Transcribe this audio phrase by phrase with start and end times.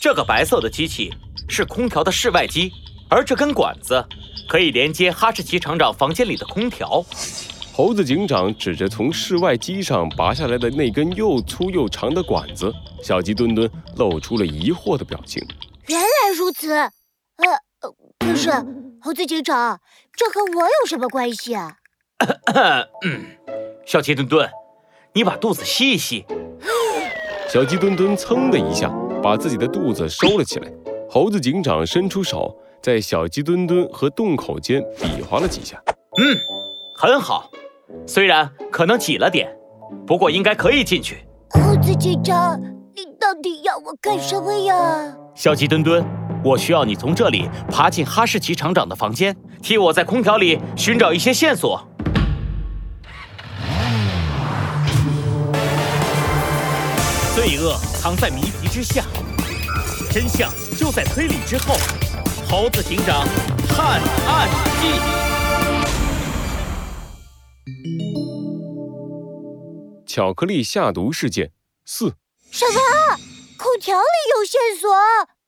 [0.00, 1.12] 这个白色的机器
[1.48, 2.72] 是空调的室外机，
[3.08, 4.04] 而这根管子
[4.48, 7.04] 可以连接哈士奇厂长房间里的空调。
[7.72, 12.72] 猴子警长指着从室外机上拔下来的那根又粗又长的管子，
[13.02, 15.42] 小鸡墩墩露出了疑惑的表情。
[15.86, 16.06] 原来
[16.36, 16.90] 如此，呃，
[18.18, 18.50] 可是
[19.00, 19.80] 猴子警长，
[20.14, 21.76] 这和我有什么关系啊？
[23.02, 23.24] 嗯，
[23.86, 24.50] 小鸡墩墩，
[25.14, 26.26] 你把肚子吸一吸。
[27.48, 28.92] 小鸡墩墩噌的一下
[29.22, 30.70] 把自己的肚子收了起来。
[31.08, 35.82] 猴子警长伸出手，在小鸡墩墩和洞口间比划了几下。
[36.18, 36.36] 嗯，
[36.94, 37.50] 很好。
[38.06, 39.52] 虽然可能挤了点，
[40.06, 41.24] 不过应该可以进去。
[41.50, 42.60] 猴子警长，
[42.94, 45.16] 你到底要我干什么呀？
[45.34, 46.04] 小鸡墩墩，
[46.44, 51.84] 我需要你从这里爬进哈士奇厂长的房间，替我在空调里寻找一些线索。
[57.34, 59.04] 罪恶藏在谜题之下，
[60.10, 61.76] 真相就在推理之后。
[62.48, 63.24] 猴子警长
[63.68, 64.48] 探案
[64.80, 65.00] 记。
[70.04, 71.52] 巧克力下毒事件
[71.84, 72.16] 四。
[72.50, 72.80] 什么？
[73.56, 74.04] 空调里
[74.36, 74.90] 有线索？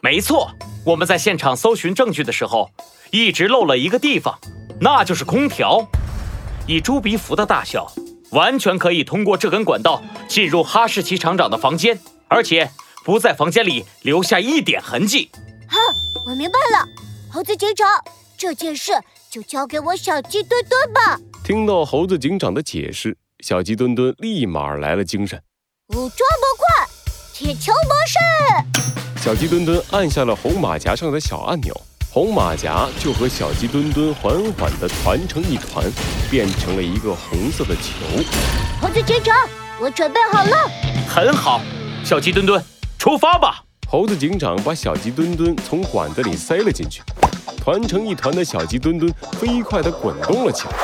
[0.00, 0.52] 没错，
[0.86, 2.70] 我们在现场搜寻证据的时候，
[3.10, 4.38] 一直漏了一个地方，
[4.80, 5.84] 那就是空调。
[6.68, 7.90] 以猪鼻蝠的大小，
[8.34, 12.68] 完全可以通过这根管道进入哈士奇厂长的房间，而且
[13.04, 15.30] 不在房间里留下一点痕迹。
[15.68, 15.78] 好，
[16.26, 16.84] 我明白了，
[17.30, 17.88] 猴子警长，
[18.36, 18.92] 这件事
[19.30, 21.18] 就交给我小鸡墩墩吧。
[21.44, 23.16] 听到猴子警长的解释。
[23.40, 25.38] 小鸡墩墩立马来了精神，
[25.88, 26.88] 武装模块，
[27.34, 29.20] 铁球模式。
[29.20, 31.78] 小鸡墩墩按下了红马甲上的小按钮，
[32.14, 35.84] 红马甲就和小鸡墩墩缓缓地团成一团，
[36.30, 37.90] 变成了一个红色的球。
[38.80, 39.36] 猴子警长，
[39.80, 40.70] 我准备好了。
[41.08, 41.60] 很好，
[42.04, 42.62] 小鸡墩墩，
[43.00, 43.64] 出发吧。
[43.88, 47.02] 猴子警长把小鸡墩墩从管子里塞了进去，
[47.56, 50.74] 团成一团的小鸡墩墩飞快地滚动了起来。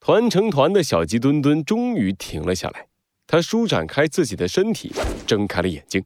[0.00, 2.86] 团成团的小鸡墩墩终于停了下来，
[3.30, 4.90] 他舒展开自己的身体，
[5.26, 6.02] 睁开了眼睛。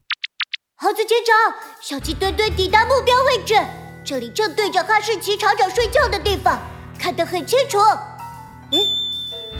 [0.75, 3.55] 猴子警长，小鸡墩墩抵达目标位置，
[4.03, 6.59] 这里正对着哈士奇厂长睡觉的地方，
[6.99, 7.77] 看得很清楚。
[8.71, 8.79] 嗯，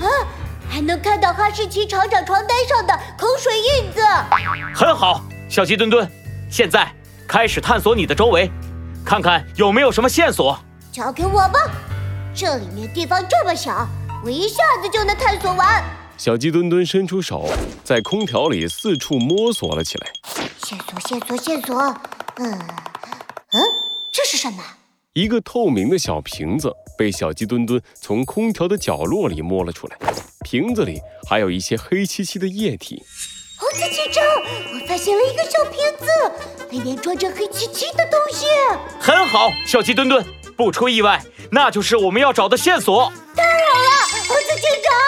[0.01, 0.28] 啊，
[0.69, 4.01] 还能看到哈士奇厂长床单上的口水印子。
[4.75, 6.06] 很好，小鸡墩墩，
[6.51, 6.94] 现在
[7.25, 8.51] 开始探索你的周围，
[9.06, 10.59] 看看有没有什么线索。
[10.91, 11.59] 交给我吧。
[12.35, 13.88] 这里面地方这么小，
[14.22, 15.81] 我一下子就能探索完。
[16.24, 17.50] 小鸡墩墩伸出手，
[17.84, 20.08] 在空调里四处摸索了起来。
[20.64, 21.76] 线索，线索，线索。
[22.38, 22.58] 嗯，
[23.52, 23.62] 嗯，
[24.10, 24.64] 这是什么？
[25.12, 29.98] 一个透明的小瓶子被小鸡墩墩从空调的角落里摸了出来，
[30.46, 33.04] 瓶子里还有一些黑漆漆的液体。
[33.58, 38.46] 猴子警长，我发现了一个小瓶子，里面装着黑漆漆的东西。
[38.98, 41.22] 很好，小鸡墩墩，不出意外。
[41.52, 43.12] 那就是我们要找的线索。
[43.36, 45.03] 太好了，猴子警长！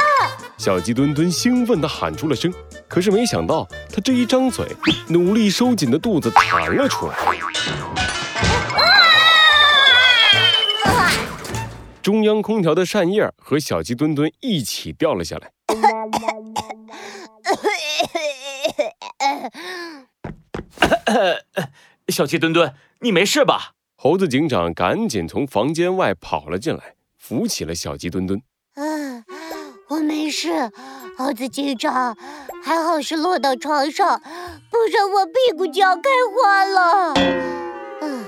[0.66, 2.52] 小鸡墩墩兴奋地喊出了声。
[2.88, 4.66] 可是没想到，他这一张嘴，
[5.10, 7.16] 努力收紧的肚子弹了出来。
[12.02, 15.52] 中央空调的扇叶和小鸡墩墩一起掉了下来。
[22.08, 23.74] 小鸡墩墩，你没事吧？
[23.96, 28.42] 猴子警长赶紧从房间外跑了进来，扶起了小鸡墩墩。
[29.90, 30.72] 嗯，我没事。
[31.18, 32.16] 猴子警长，
[32.64, 34.20] 还好是落到床上，
[34.70, 37.14] 不然我屁股就要开花了。
[38.02, 38.26] 嗯，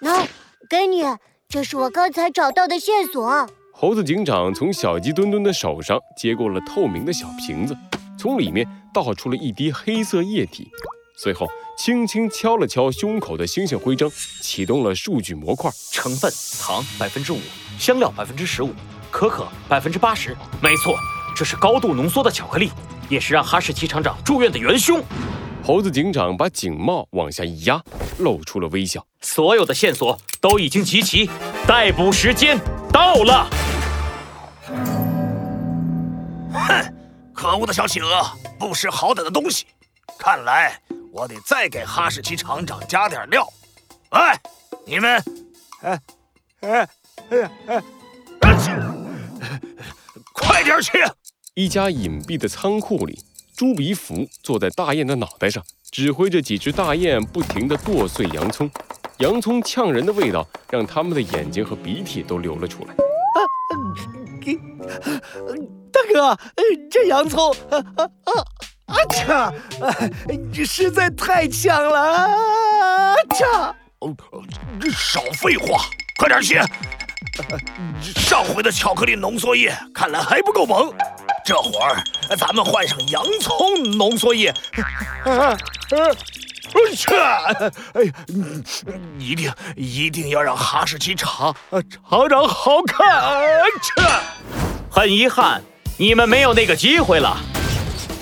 [0.00, 0.26] 喏，
[0.68, 1.04] 给你，
[1.48, 3.48] 这是我刚才找到的线索。
[3.72, 7.76] 猴子警长从小鸡墩墩的手上接过了透明的小瓶子，
[8.18, 10.70] 从里面倒出了一滴黑色液体，
[11.16, 11.48] 随后。
[11.74, 14.08] 轻轻敲了敲胸口的星星徽章，
[14.42, 15.70] 启动了数据模块。
[15.90, 16.30] 成分：
[16.60, 17.38] 糖百分之五，
[17.78, 18.70] 香料百分之十五，
[19.12, 20.36] 可可百分之八十。
[20.60, 20.96] 没错，
[21.36, 22.72] 这是高度浓缩的巧克力，
[23.08, 25.00] 也是让哈士奇厂长住院的元凶。
[25.62, 27.80] 猴子警长把警帽往下一压，
[28.18, 29.06] 露出了微笑。
[29.20, 31.30] 所有的线索都已经集齐，
[31.68, 32.58] 逮捕时间
[32.90, 33.48] 到了。
[36.52, 36.94] 哼，
[37.32, 38.26] 可恶的小企鹅，
[38.58, 39.66] 不识好歹的东西！
[40.18, 40.76] 看来。
[41.12, 43.46] 我得再给哈士奇厂长加点料。
[44.12, 44.34] 哎，
[44.86, 45.22] 你们，
[45.82, 46.00] 哎，
[46.62, 46.88] 哎，
[47.28, 47.82] 哎，哎，
[50.62, 50.92] 快点去！
[51.54, 53.18] 一家隐蔽的仓库里，
[53.56, 55.60] 猪鼻福坐在大雁的脑袋上，
[55.90, 58.70] 指挥着几只大雁不停地剁碎洋葱。
[59.18, 62.94] 洋葱呛人的味道让他们的眼睛和鼻涕都流了出来。
[65.90, 66.38] 大哥，
[66.88, 68.06] 这洋葱，啊啊
[69.26, 69.34] 啊！
[69.34, 69.52] 啊
[70.52, 71.98] 这实在太呛了！
[71.98, 73.74] 啊 cha，
[74.92, 75.84] 少废话，
[76.18, 76.62] 快点写。
[78.16, 80.92] 上回的巧克力浓缩液看来还不够猛，
[81.44, 82.02] 这会儿
[82.36, 84.48] 咱们换上洋葱浓缩液。
[85.24, 85.56] 啊啊！
[87.92, 88.12] 哎呀，
[89.18, 93.20] 一定一定要让哈士奇尝尝尝好看！
[93.20, 93.32] 啊
[94.90, 95.62] 很遗憾，
[95.98, 97.36] 你们没有那个机会了。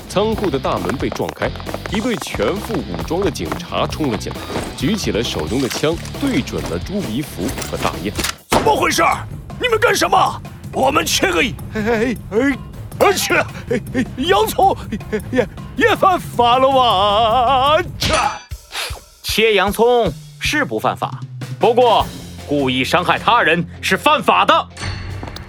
[0.08, 1.48] 仓库的大门被撞开，
[1.92, 4.38] 一队全副武装的警察冲了进来，
[4.76, 8.12] 举起了手中的枪，对准了猪鼻福和大雁。
[8.60, 9.02] 怎么回事？
[9.58, 10.42] 你们干什么？
[10.74, 11.40] 我们切个，
[11.72, 12.58] 哎哎，
[12.98, 13.42] 而且
[14.18, 14.76] 洋葱
[15.30, 17.82] 也也犯法了吗？
[19.22, 21.20] 切洋葱是不犯法，
[21.58, 22.04] 不过
[22.46, 24.68] 故意伤害他人是犯法的。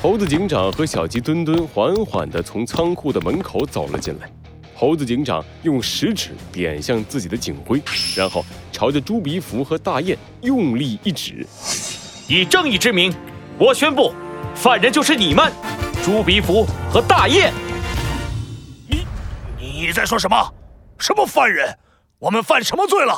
[0.02, 4.32] 猴子警长和小鸡墩墩缓缓地从仓库的门口走了进来。
[4.74, 7.82] 猴子警长用食指点向自己的警徽，
[8.16, 11.46] 然后朝着猪鼻福和大雁用力一指
[12.34, 13.14] ：“以正义之名，
[13.58, 14.14] 我宣布，
[14.56, 15.52] 犯人就是你们，
[16.02, 17.52] 朱鼻福和大雁。”
[18.88, 19.06] 你
[19.60, 20.54] 你在说什么？
[20.98, 21.78] 什么犯人？
[22.20, 23.14] 我们犯什么罪了？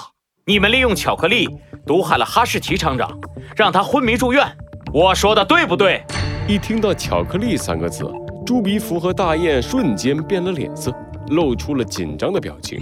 [0.48, 1.48] 你们利用巧克力
[1.86, 3.08] 毒害了哈士奇厂长，
[3.56, 4.52] 让他昏迷住院。
[4.92, 6.04] 我说的对不对？
[6.48, 8.12] 一听到“巧克力”三个字，
[8.44, 10.92] 朱鼻福和大雁瞬间变了脸色，
[11.28, 12.80] 露出了紧张的表情。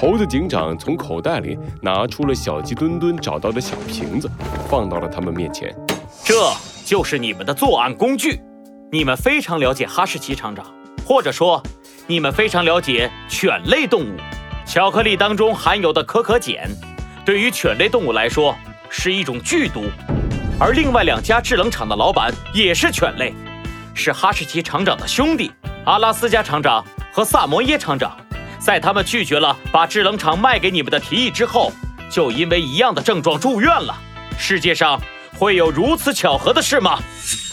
[0.00, 4.30] 猴子警长从口袋里拿出了小鸡墩墩找到的小瓶子，
[4.70, 5.74] 放到了他们面前。
[6.24, 6.52] 这
[6.84, 8.40] 就是你们的作案工具。
[8.92, 10.64] 你们非常了解哈士奇厂长，
[11.04, 11.60] 或者说，
[12.06, 14.16] 你们非常了解犬类动物。
[14.64, 16.70] 巧克力当中含有的可可碱，
[17.24, 18.54] 对于犬类动物来说
[18.88, 19.82] 是一种剧毒。
[20.60, 23.34] 而另外两家制冷厂的老板也是犬类，
[23.94, 25.50] 是哈士奇厂长的兄弟
[25.86, 28.16] 阿拉斯加厂长和萨摩耶厂长。
[28.58, 31.72] 在他们拒绝了把制冷厂卖给你们的提议之后，
[32.10, 33.96] 就因为一样的症状住院了。
[34.38, 35.00] 世界上
[35.36, 36.98] 会有如此巧合的事吗？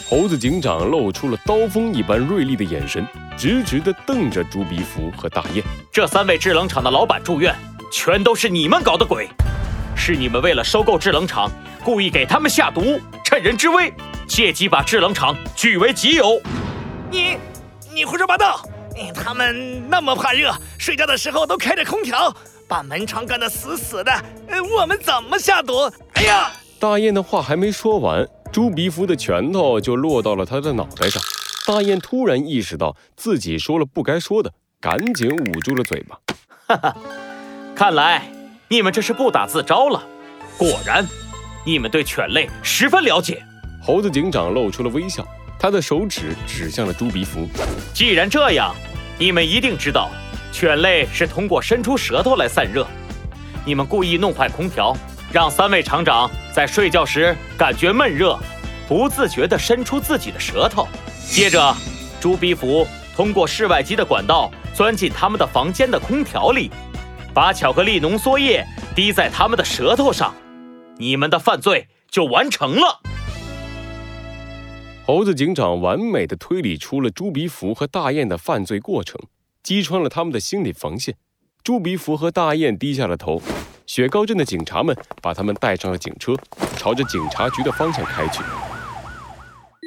[0.08, 3.04] 猴子警长露出了刀锋一般锐利的眼神，
[3.36, 5.64] 直直地瞪着朱鼻福和大雁。
[5.90, 7.54] 这三位制冷厂的老板住院，
[7.90, 9.28] 全都是你们搞的鬼，
[9.96, 11.50] 是你们为了收购制冷厂。
[11.82, 13.92] 故意给他们下毒，趁人之危，
[14.26, 16.40] 借机把制冷厂据为己有。
[17.10, 17.36] 你，
[17.94, 18.60] 你胡说八道！
[19.14, 22.34] 他们那么怕热，睡觉的时候都开着空调，
[22.66, 24.12] 把门窗关得死死的。
[24.48, 25.90] 呃我们怎么下毒？
[26.14, 26.50] 哎呀！
[26.78, 31.22] 大雁的话还没说完，猪鼻夫的拳头就落到了他的脑袋上。
[31.66, 36.18] 大雁突然意识到自己说了不该说的，赶紧捂住了嘴巴。
[36.66, 36.96] 哈哈，
[37.74, 38.22] 看来
[38.68, 40.02] 你们这是不打自招了。
[40.56, 41.06] 果然。
[41.68, 43.44] 你们对犬类十分了解，
[43.82, 45.26] 猴子警长露出了微笑，
[45.58, 47.48] 他的手指指向了猪鼻福。
[47.94, 48.74] 既然这样，
[49.18, 50.10] 你们一定知道，
[50.52, 52.86] 犬类是通过伸出舌头来散热。
[53.64, 54.96] 你们故意弄坏空调，
[55.32, 58.38] 让三位厂长在睡觉时感觉闷热，
[58.86, 60.86] 不自觉地伸出自己的舌头。
[61.28, 61.74] 接着，
[62.20, 62.86] 猪鼻福
[63.16, 66.70] 通过室外机的管道钻进他们的房间的空调里，
[67.34, 68.64] 把巧克力浓缩液
[68.94, 70.32] 滴在他们的舌头上。
[70.98, 73.00] 你们的犯罪就完成了。
[75.06, 79.16] 猴子警长完美的推理出了猪鼻福和大雁的犯罪过程，
[79.62, 81.14] 击穿了他们的心理防线。
[81.62, 83.40] 猪鼻福和大雁低下了头。
[83.86, 86.34] 雪糕镇的警察们把他们带上了警车，
[86.76, 88.40] 朝着警察局的方向开去。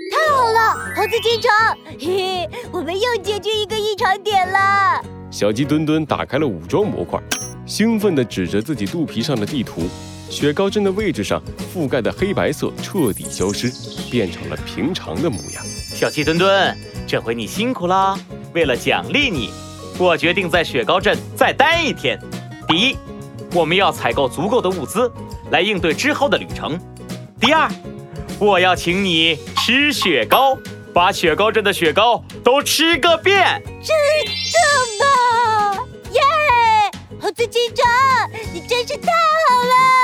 [0.10, 5.04] 太好了，猴子警长，嘿嘿，我们又解决一个异常点了。
[5.30, 7.22] 小鸡墩墩打开了武装模块，
[7.66, 9.82] 兴奋地指着自己肚皮上的地图。
[10.30, 11.42] 雪糕镇的位置上
[11.74, 13.72] 覆盖的黑白色彻底消失
[14.12, 15.66] 变成了平常的模样。
[15.94, 18.18] 小鸡墩墩这回你辛苦啦
[18.54, 19.52] 为了奖励你
[19.98, 22.20] 我决定在雪糕镇再待一天。
[22.68, 22.96] 第一
[23.54, 25.12] 我们要采购足够的物资
[25.52, 26.80] 来应对之后的旅程。
[27.42, 27.70] 第二
[28.40, 30.58] 我要请你吃雪糕
[30.94, 33.96] 把雪糕镇的雪糕都吃个遍真
[35.00, 36.22] 的吗耶！
[37.20, 37.86] 猴子警长
[38.54, 39.99] 你真是太好了！